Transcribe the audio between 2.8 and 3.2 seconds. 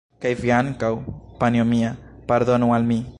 mi!